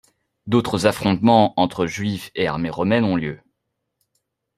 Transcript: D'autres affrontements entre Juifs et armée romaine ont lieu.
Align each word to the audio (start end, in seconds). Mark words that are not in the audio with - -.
D'autres 0.47 0.87
affrontements 0.87 1.53
entre 1.61 1.85
Juifs 1.85 2.31
et 2.33 2.47
armée 2.47 2.71
romaine 2.71 3.03
ont 3.03 3.15
lieu. 3.17 3.39